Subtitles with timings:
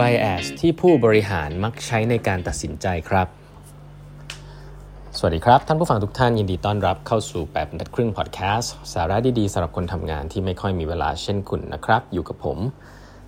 [0.00, 3.26] bias ที่ผู้บริหารมักใช้ในการตัดสินใจครับ
[5.18, 12.58] สวัสดีครับ ท่านผู้ฟังทุกท่านยินดีต้อนรับเข้าสู่แบบบรรทัดครึ่งพอดแคสต์สาระดีๆสำหรับคนทำงานที่ไม่ค่อยมีเวลาเช่นคุณนะครับ อยู่กับผม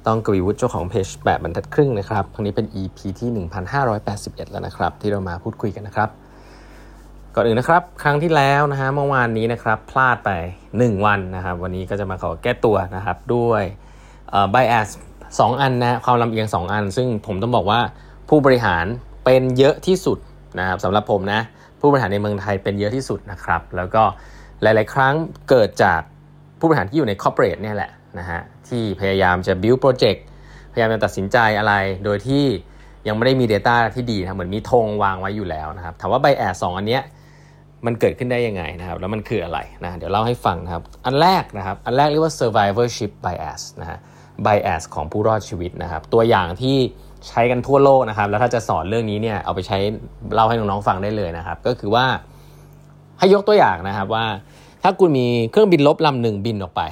[0.06, 3.30] ต้องกวีวุฒิเจ้าของเพจแบบบรรทัดครึ่งนะครับครั้งนี้เป็น EP ที่
[3.90, 6.10] 1581 แล้วนะครับ ที่เรามาพูดคุยกันนะครับ
[7.34, 10.30] ก่อนอื่นนะครับ ครั้งที่แล้วนะฮะเมื่อวานนี้นะครับพลาดไป
[10.68, 13.62] 1 วันนะครับ วันนี้ก็จะมาขอแก้ตัวนะครับด้วย
[14.30, 14.88] เอ่อ bias
[15.38, 17.80] สองอันนะความลำเอียง 2 อัน ซึ่งผมต้องบอกว่า
[18.28, 18.84] ผู้บริหาร
[19.24, 20.18] เป็นเยอะที่สุด
[20.58, 21.40] นะครับสำหรับผมนะ
[21.80, 24.02] ผู้บริหารในเมืองไทยเป็นเยอะที่สุดนะครับแล้วก็
[24.62, 25.14] หลาย ๆ ครั้ง
[25.48, 26.00] เกิดจาก
[26.58, 30.20] ผู้บริหารที่อยู่ใน corporate เนี่ยแหละนะฮะที่พยายามจะ build project
[30.72, 31.74] พยายามจะตัดสินใจอะไร
[32.04, 32.44] โดยที่
[33.08, 37.02] ยังไม่ได้มี Data ที่ดีนะเหมือนมีธงวางไว้อยู่แล้วนะครับถามว่า bias สองอันเนี้ย
[37.86, 43.98] มันเกิดขึ้นได้ยังไงนะครับแล้วมันคืออะไรนะเดี๋ยวเล่าให้ฟังนะครับ อันแรกนะครับ อันแรกเรียกว่า survivorship bias นะฮะ
[44.46, 46.76] bias ของผู้รอดชีวิตนะครับ ตัวอย่างที่
[47.28, 49.78] ใช้กันทั่วโลกนะครับ แล้วถ้าจะสอนเรื่องนี้เนี่ยเอาไปใช้
[50.34, 52.04] เล่าให้น้องๆฟังได้เลยนะครับ ก็คือว่า
[53.18, 54.24] ให้ยกตัวอย่างนะครับว่า
[54.82, 56.82] ถ้าคุณมีเครื่องบินลบลำหนึ่งบินออกไป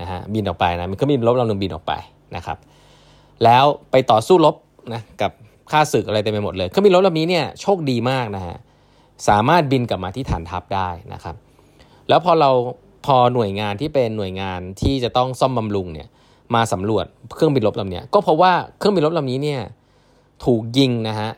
[0.00, 1.92] นะฮะบินออกไปนะมีเครื่องบินลบลำหนึ่งบินออกไป
[2.36, 2.58] นะครับ
[3.44, 4.54] แล้วไปต่อสู้รบ
[4.92, 5.30] นะกับ
[5.70, 8.56] ข้าศึกอะไรเต็มไปหมดเลยเครื่องบินลบลำนี้เนี่ยโชคดีมากนะฮะ
[9.28, 11.34] สามารถบินกลับมาที่ฐานทัพได้นะครับ
[12.08, 12.50] แล้วพอเรา
[13.06, 16.08] พอหน่วยงานที่เป็นหน่วยงานที่จะต้องซ่อมบำรุงเนี่ย
[16.54, 19.60] มาสำรวจเครื่องบินรบลำนี้ก็เพราะว่าเครื่องบินรบลำนี้เนี่ย
[20.44, 21.30] ถูกยิงนะฮะ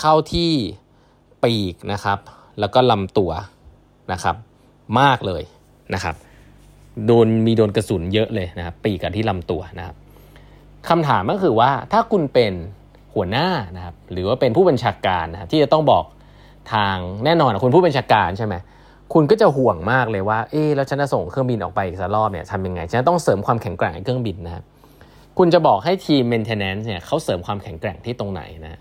[0.00, 0.52] เข้าที่
[1.44, 2.18] ปีกนะครับ
[2.60, 3.30] แล้วก็ลำตัว
[4.12, 4.36] นะครับ
[5.00, 5.42] มากเลย
[5.94, 6.14] นะครับ
[7.06, 9.96] โดนมีโดนกระสุนเยอะเลยนะครับปีกกับที่ลำตัวนะครับ
[10.88, 12.52] คำถามก็คือว่าถ้าคุณเป็น
[13.14, 16.04] หัวหน้านะครับหรือว่าเป็นผู้บัญชาการนะครับที่จะต้องบอก
[16.72, 18.54] ทางแน่นอนคุณผู้บัญชาการใช่ไหม
[19.12, 24.64] คุณก็จะห่วงมากเลยว่า เอ๊แล้วฉันจะส่งเครื่องบินออกไปอีกสักรอบเนี่ยทำยังไง ฉันต้องเสริมความแข็งแกร่งให้เครื่องบินนะครับ
[25.38, 28.80] คุณจะบอกให้ทีม maintenance เนี่ยเขาเสริมความแข็งแกร่งที่ตรงไหนนะ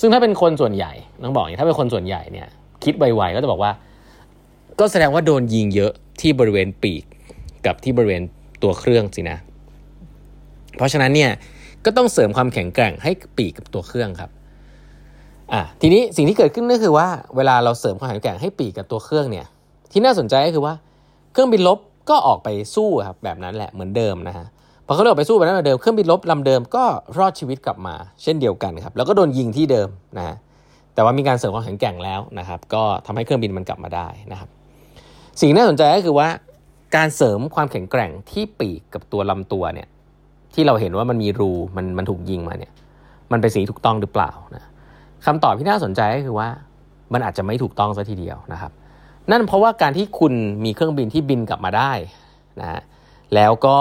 [0.00, 0.92] ซึ่งถ้าเป็นคนส่วนใหญ่
[1.24, 2.48] ต้องบอกอย่างนี้ถ้าเป็นคนส่วนใหญ่เนี่ย
[2.84, 3.72] คิดไวๆก็จะบอกว่า
[4.80, 7.04] ก็แสดงว่าโดนยิงเยอะที่บริเวณปีก
[7.66, 8.22] กับที่บริเวณ
[8.62, 9.38] ตัวเครื่องสินะ
[10.76, 11.30] เพราะฉะนั้นเนี่ย
[11.84, 14.30] ก็ต้องเสริมความแข็งแกร่งให้ปีกกับตัวเครื่องครับ
[15.52, 19.46] อะทีนี้สิ่งที่เกิดขึ้นก็คือว่าเวลาเราเสริมความแข็งแกร่งให้ปีกกับตัวเครื่องเนี่ย
[19.92, 20.74] ที่น่าสนใจก็คือว่า
[21.32, 21.78] เครื่องบินลบ
[22.10, 24.46] ก็ออกไปสู้ครับแบบนั้นแหละเหมือนเดิมนะฮะ
[24.86, 26.84] พอเขาเอกไปสู้แบบนั้นเหมือนเดิมเครื่องบินลบลำเดิมก็
[27.18, 30.36] รอดชีวิตกลับมา เช่นเดียวกันครับแล้วก็โดนยิงที่เดิมนะฮะ
[30.94, 34.48] แต่ว่ามีการเสริมความแข็งแกร่งแล้วนะครับ ก็ทำให้เครื่องบินมันกลับมาได้นะครับ
[35.40, 36.28] สิ่งน่าสนใจก็คือว่า
[36.96, 39.88] การเสริมความแข็งแกร่งที่ปีกกับตัวลำตัวเนี่ย
[40.54, 42.72] ที่เราเห็นว่ามันมีรูมันมันถูกยิงมาเนี่ย
[43.32, 44.64] มันเป็นสิ่งถูกต้องหรือเปล่านะ
[45.24, 46.48] คำตอบที่น่าสนใจก็คือว่า
[47.12, 48.72] มันอาจจะไม่ถูกต้องซะทีเดียวนะครับ
[49.30, 50.32] นั่นเพราะว่าการที่คุณ
[50.64, 51.92] มีเครื่องบินที่บินกลับมาได้
[52.60, 52.80] นะ
[53.34, 53.78] แล้วก็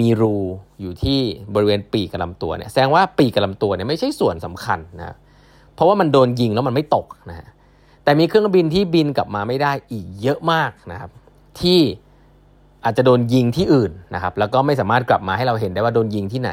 [0.00, 0.36] มีรู
[0.80, 1.18] อยู่ที่
[1.54, 5.16] บริเวณปีกกับลำตัวเนี่ยแสดงว่าปีกกับลำตัวเนี่ยไม่ใช่ส่วนสำคัญนะ
[5.74, 7.48] เพราะว่ามันโดนยิงแล้วมันไม่ตกนะฮะ
[8.04, 11.10] แต่มีเครื่องบินที่บินกลับมาไม่ได้อีกเยอะมากนะครับ
[11.60, 11.80] ที่
[12.84, 16.50] อาจจะโดนยิงที่อื่นนะครับ แล้วก็ไม่สามารถกลับมาให้เราเห็นได้ว่าโดนยิงที่ไหน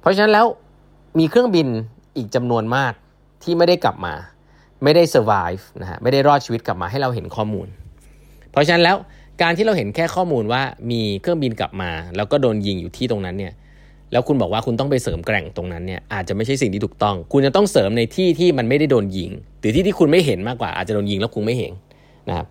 [0.00, 0.46] เพราะฉะนั้นแล้ว
[1.18, 1.66] มีเครื่องบิน
[2.16, 2.92] อีกจำนวนมาก
[3.42, 4.14] ที่ไม่ได้กลับมา
[4.84, 7.66] ไม่ได้ survive นะฮะไม่ได้รอดชีวิตกลับมาให้เราเห็นข้อมูล
[8.50, 8.96] เพราะฉะนั้นแล้ว
[9.42, 13.52] การที่เราเห็นแค่ข้อมูลว่ามีเครื่องบินกลับมา แล้วก็โดนยิงอยู่ที่ตรงนั้นเนี่ย
[14.12, 19.30] แล้วคุณบอกว่าคุณต้องไปเสริมแกร่งตรงนั้นเนี่ยอาจจะไม่ใช่สิ่งที่ถูกต้อง คุณจะต้องเสริมในที่ที่มันไม่ได้โดนยิง
[19.60, 21.72] หรือที่ที่คุณไม่เห็นมากกว่าอาจจะโดนยิงแล้วคุณไม่เห็น
[22.28, 22.46] นะครับ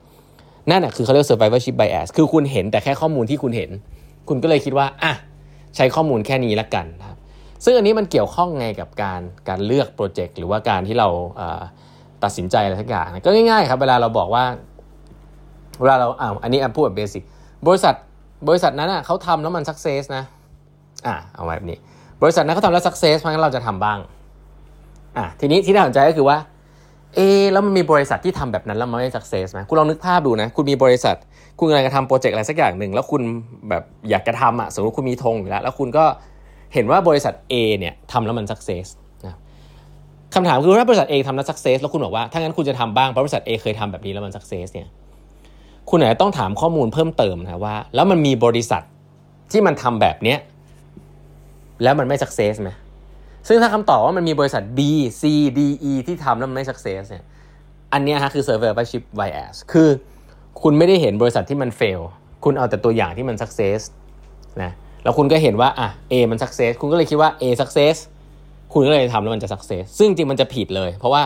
[0.70, 3.70] นั่นแหะคือเขาเรียก survivorship bias คือคุณเห็นแต่แค่ข้อมูลที่คุณเห็น
[4.30, 5.14] คุณก็เลยคิดว่าอะ
[5.76, 7.18] ใช้ข้อมูลแค่นี้ละกันนะครับ
[7.64, 11.08] ซึ่งอันนี้มันเกี่ยวข้องไงกับการการเลือกโปรเจกต์หรือว่าการที่เรา
[12.24, 14.44] ตัดสินใจอะไรสักอย่างก็ง่ายๆครับเวลาเราบอกว่า
[15.82, 17.24] เวลาเราอ่าอันนี้พูดแบบเบสิก
[17.68, 17.96] บริษัท
[18.48, 20.24] บริษัทนั้นอะเขาทำแล้วมัน success นะ
[21.08, 21.78] อ่าเอาไว้แบบนี้
[22.22, 24.00] บริษัทนั้นเขาทำแล้ว success เพราะงั้นเราจะทำบ้าง
[25.18, 26.38] อ่าทีนี้ที่น่าสนใจก็คือว่า
[27.16, 27.20] เอ
[27.52, 31.16] แล้วมันมีบริษัทที่ทำแบบนั้นแล้วมันไม่ success ไหมคุณลองนึกภาพดูนะ คุณมีบริษัท
[31.59, 33.22] คุณกำลังจะทำโปรเจกต์อะไรสักอย่างหนึ่ง แล้วคุณ
[33.70, 36.06] แบบอยากจะทำอะสมมติคุณมีธงอยู่แล้ว แล้วคุณก็
[36.73, 38.85] เห็นว่าบริษัท A เนี่ยทำแล้วมัน success
[39.26, 39.35] นะ
[40.34, 44.88] คำถามคือถ้าบริษัท A ทำแล้ว success แล้วคุณบอกว่าถ้างั้นคุณจะทำบ้างเพราะบริษัท A เคยทำแบบนี้แล้วมัน success เนี่ย
[45.90, 48.82] คุณอาจจะต้องถามข้อมูลเพิ่มเติมนะว่า แล้วมันมีบริษัท
[49.52, 50.40] ที่มันทำแบบเนี้ย
[51.84, 52.70] แล้วมันไม่สักเซสไหม
[53.47, 54.79] ซึ่งถ้าคำตอบว่ามันมีบริษัท B
[55.22, 55.23] C
[55.58, 55.59] D
[55.91, 57.23] E ที่ทำแล้วมันไม่สักเซสเนี่ย
[57.94, 59.90] อันนี้ฮะคือ survivorship bias คือ
[60.62, 62.02] คุณไม่ได้เห็นบริษัทที่มัน fail
[62.44, 63.79] คุณเอาแต่ตัวอย่างที่มัน success
[64.64, 64.72] นะ
[65.03, 67.96] แล้วคุณก็เห็นว่าอะ A มัน success คุณก็เลยคิดว่า A success
[68.74, 71.22] คุณก็เลยทำแล้วมันจะ success ซึ่งจริงมันจะผิดเลย เพราะว่า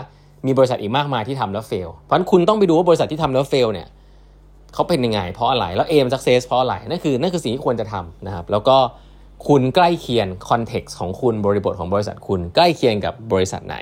[0.45, 3.88] มีบริษัทอีกมากมายที่ทำแล้ว fail เพราะฉะนั้นคุณต้องไปดูว่าบริษัทที่ทำแล้ว fail เนี่ย
[4.74, 8.77] เขาเป็นยังไง เพราะอะไรแล้ว A มัน success เพราะอะไรนั่นคือนั่นคือสิ่งที่ควรจะทำนะครับ แล้วก็
[9.48, 13.78] คุณใกล้เคียงคอนเท็กซ์ของคุณบริบทของบริษัทคุณใกล้เคียงกับบริษัทไหน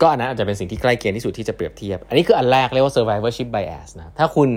[0.00, 4.48] ก็อันนั้นอาจจะเป็นสิ่งที่ใกล้เคียงที่สุดที่จะเปรียบเทียบ อันนี้คืออันแรกเรียกว่า survivorship bias นะถ้าคุณ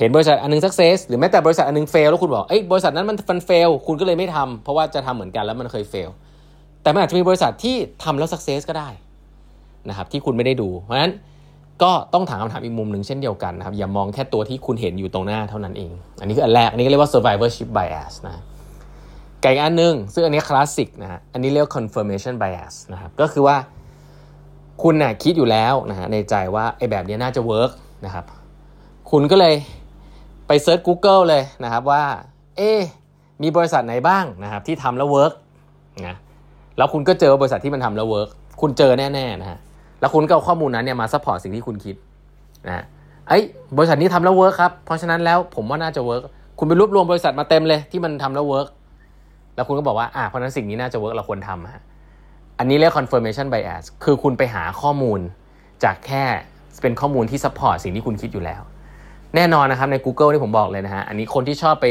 [0.00, 6.10] เห็นบริษัทอันนึง success หรือแม้แต่บริษัทอันนึง fail แล้วคุณบอกเอ้ยบริษัทนั้นมันมัน fail คุณก็เลยไม่ทำเพราะว่าจะทำเหมือนกันแล้วมันเคย fail
[6.82, 8.88] แต่มันอาจจะมีบริษัทที่ทำแล้ว success ก็ได้
[9.88, 11.12] นะครับที่คุณไม่ได้ดู เพราะฉะนั้น
[11.82, 18.42] ก็ต้องถามคำถามอีกมุมหนึ่งเช่นเดียวกันนะครับอย่ามองแค่ตัวที่คุณเห็นอยู่ตรงหน้าเท่านั้นเอง อันนี้คืออันแรกอันนี้เรียกว่า survivorship bias นะ
[19.42, 23.56] อีกอันหนึ่งซึ่งอันนี้คลาสสิกนะฮะอันนี้เรียก confirmation bias นะครับก็คือว่า
[24.82, 27.70] คุณนะ่ะคิดอยู่แล้วนะฮะในใจว่าไอ้แบบนี้น่าจะ work
[28.04, 28.24] นะครับ
[29.10, 29.54] คุณก็เลย
[30.52, 32.02] ไป search Google เลยนะครับว่า
[32.56, 32.72] เอ๊
[33.42, 35.32] มีบริษัทไหนบ้างนะครับที่ทำแล้ว work
[36.06, 36.16] นะ
[36.78, 38.28] แล้วคุณก็เจอบริษัทที่มันทำแล้ว work
[38.60, 39.58] คุณเจอแน่ๆนะฮะ
[40.00, 41.96] แล้วคุณก็เอาข้อมูลนั้นเนี่ยมา support สิ่งที่คุณคิด
[42.66, 42.84] นะ
[43.28, 43.38] ไอ้
[43.76, 46.22] บริษัทนี้ทำแล้ว work ครับเพราะฉะนั้นแล้วผมว่าน่าจะ work
[46.58, 48.68] คุณไปรวบรวมบริษัทมาเต็มเลยที่มันทำแล้ว work
[49.54, 51.82] แล้วคุณก็บอกว่าอ่าเพราะนั้นสิ่งนี้น่าจะ work เราควรทำฮะ
[52.58, 55.20] อันนี้เรียก confirmation bias คือคุณไปหาข้อมูล
[55.84, 56.24] จากแค่
[56.82, 58.62] เป็นข้อมูลที่ support สิ่งที่คุณคิดอยู่แล้ว
[59.36, 61.86] แน่นอนนะครับใน Google ที่ผมบอกเลยนะฮะ อันนี้คนที่ชอบไป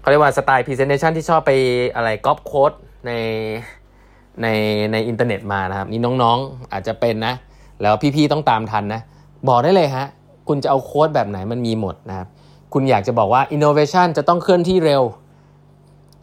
[0.00, 1.52] เขาเรียกว่าสไตล์ presentation ที่ชอบไป
[1.96, 2.72] อะไรก๊อป quote
[3.06, 3.12] ใน
[4.42, 4.46] ใน
[4.92, 7.34] ในอินเทอร์เน็ตมานะครับ นี่น้องๆอาจจะเป็นนะ
[7.82, 9.00] แล้วพี่ๆต้องตามทันนะ
[9.48, 10.06] บอกได้เลยฮะ
[10.48, 12.28] คุณจะเอา quote แบบไหนมันมีหมดนะครับ
[12.72, 15.02] คุณอยากจะบอกว่า innovation จะต้องเคลื่อนที่เร็ว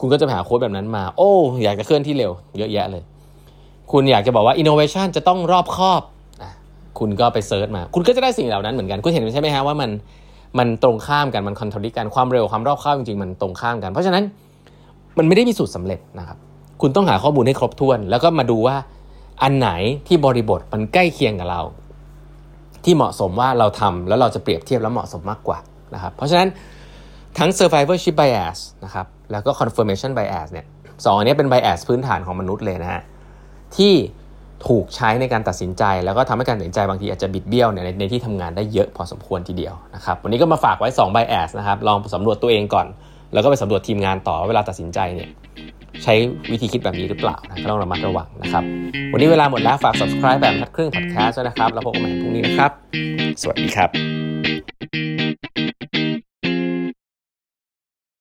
[0.00, 1.30] คุณก็จะหา quote แบบนั้นมา โอ้
[1.62, 3.02] อยากจะเคลื่อนที่เร็ว เยอะแยะเลย
[3.92, 6.02] คุณอยากจะบอกว่า innovation จะต้องรอบคอบ
[6.98, 9.90] คุณก็ไปเซิร์ชมา คุณก็จะได้สิ่งเหล่านั้นเหมือนกัน คุณเห็นใช่ไหมฮะว่ามัน
[10.58, 14.24] มันตรงข้ามกันมันคอนทราดิกันความเร็วความรอบคอบจริงๆมันตรงข้ามกัน เพราะฉะนั้น
[15.18, 16.38] มันไม่ได้มีสูตรสำเร็จนะครับ
[16.80, 18.76] คุณต้องหาข้อมูลให้ครบถ้วน แล้วก็มาดูว่า
[19.42, 19.70] อันไหน
[20.06, 21.62] ที่บริบทมันใกล้เคียงกับเรา
[22.84, 25.58] ที่เหมาะสมว่าเราทำแล้วเราจะเปรียบเทียบแล้วเหมาะสมมากกว่า
[25.94, 26.48] นะครับเพราะฉะนั้น
[27.38, 30.66] ทั้ง survivorship bias นะครับแล้วก็ confirmation bias เนี่ย
[31.04, 33.02] สองอันนี้เป็น bias พื้นฐานของมนุษย์เลยนะฮะ
[33.76, 33.92] ที่
[34.68, 42.86] ถูกใช้ในการตัดสินใจ แล้วก็ทำให้การตัดสินใจบางทีอาจจะบิดเบี้ยวในในที่ทำงานได้เยอะพอสมควรทีเดียวนะครับวันนี้ก็มาฝากไว้2 bias นะครับลองสำรวจตัวเองก่อน
[43.32, 45.28] แล้วก็ไปสำรวจทีมงานต่อว่าเวลาตัดสินใจเนี่ย
[46.02, 46.14] ใช้
[46.52, 48.64] วิธีคิดแบบนี้หรือเปล่านะก็ต้องระมัดระวังนะครับ
[49.12, 52.70] วันนี้เวลาหมดแล้วฝาก subscribe แบบทัดครึ่ง podcast นะครับแล้วพบกันใหม่พรุ่งนี้นะครับ
[53.42, 54.21] สวัสดีครับ